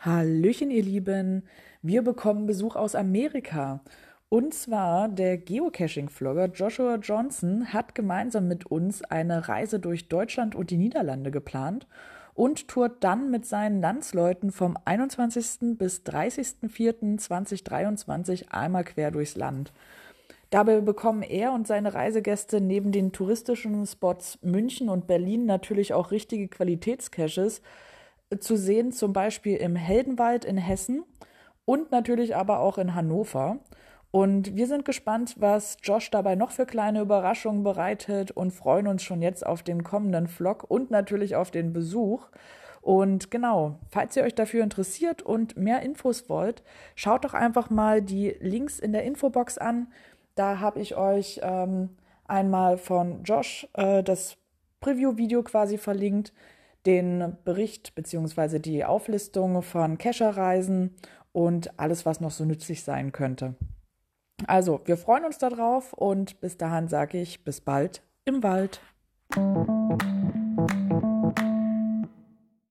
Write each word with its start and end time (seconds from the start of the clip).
Hallöchen, 0.00 0.70
ihr 0.70 0.82
Lieben. 0.82 1.44
Wir 1.82 2.02
bekommen 2.02 2.46
Besuch 2.46 2.74
aus 2.74 2.94
Amerika. 2.94 3.80
Und 4.28 4.54
zwar 4.54 5.08
der 5.08 5.38
Geocaching-Vlogger 5.38 6.46
Joshua 6.46 6.96
Johnson 6.96 7.72
hat 7.72 7.94
gemeinsam 7.94 8.48
mit 8.48 8.66
uns 8.66 9.02
eine 9.02 9.48
Reise 9.48 9.78
durch 9.78 10.08
Deutschland 10.08 10.54
und 10.54 10.70
die 10.70 10.78
Niederlande 10.78 11.30
geplant 11.30 11.86
und 12.34 12.68
tourt 12.68 13.04
dann 13.04 13.30
mit 13.30 13.46
seinen 13.46 13.80
Landsleuten 13.80 14.50
vom 14.50 14.76
21. 14.84 15.78
bis 15.78 16.02
30.04.2023 16.02 18.50
einmal 18.50 18.84
quer 18.84 19.10
durchs 19.10 19.36
Land. 19.36 19.72
Dabei 20.50 20.80
bekommen 20.80 21.22
er 21.22 21.52
und 21.52 21.68
seine 21.68 21.94
Reisegäste 21.94 22.60
neben 22.60 22.90
den 22.90 23.12
touristischen 23.12 23.86
Spots 23.86 24.38
München 24.42 24.88
und 24.88 25.06
Berlin 25.06 25.46
natürlich 25.46 25.94
auch 25.94 26.10
richtige 26.10 26.48
Qualitätscaches 26.48 27.62
zu 28.40 28.56
sehen, 28.56 28.90
zum 28.90 29.12
Beispiel 29.12 29.56
im 29.56 29.76
Heldenwald 29.76 30.44
in 30.44 30.56
Hessen 30.56 31.04
und 31.64 31.92
natürlich 31.92 32.34
aber 32.34 32.58
auch 32.58 32.78
in 32.78 32.96
Hannover. 32.96 33.58
Und 34.10 34.56
wir 34.56 34.66
sind 34.66 34.84
gespannt, 34.84 35.36
was 35.38 35.76
Josh 35.84 36.10
dabei 36.10 36.34
noch 36.34 36.50
für 36.50 36.66
kleine 36.66 37.00
Überraschungen 37.00 37.62
bereitet 37.62 38.32
und 38.32 38.50
freuen 38.50 38.88
uns 38.88 39.04
schon 39.04 39.22
jetzt 39.22 39.46
auf 39.46 39.62
den 39.62 39.84
kommenden 39.84 40.26
Vlog 40.26 40.64
und 40.68 40.90
natürlich 40.90 41.36
auf 41.36 41.52
den 41.52 41.72
Besuch. 41.72 42.28
Und 42.80 43.30
genau, 43.30 43.78
falls 43.88 44.16
ihr 44.16 44.24
euch 44.24 44.34
dafür 44.34 44.64
interessiert 44.64 45.22
und 45.22 45.56
mehr 45.56 45.82
Infos 45.82 46.28
wollt, 46.28 46.64
schaut 46.96 47.24
doch 47.24 47.34
einfach 47.34 47.70
mal 47.70 48.02
die 48.02 48.34
Links 48.40 48.80
in 48.80 48.92
der 48.92 49.04
Infobox 49.04 49.58
an. 49.58 49.88
Da 50.40 50.58
habe 50.58 50.80
ich 50.80 50.96
euch 50.96 51.38
ähm, 51.42 51.90
einmal 52.24 52.78
von 52.78 53.24
Josh 53.24 53.68
äh, 53.74 54.02
das 54.02 54.38
Preview-Video 54.80 55.42
quasi 55.42 55.76
verlinkt, 55.76 56.32
den 56.86 57.36
Bericht 57.44 57.94
bzw. 57.94 58.58
die 58.58 58.86
Auflistung 58.86 59.60
von 59.60 59.98
Kescherreisen 59.98 60.96
und 61.32 61.78
alles, 61.78 62.06
was 62.06 62.22
noch 62.22 62.30
so 62.30 62.46
nützlich 62.46 62.84
sein 62.84 63.12
könnte. 63.12 63.54
Also, 64.46 64.80
wir 64.86 64.96
freuen 64.96 65.26
uns 65.26 65.36
darauf 65.36 65.92
und 65.92 66.40
bis 66.40 66.56
dahin 66.56 66.88
sage 66.88 67.20
ich 67.20 67.44
bis 67.44 67.60
bald 67.60 68.00
im 68.24 68.42
Wald. 68.42 68.80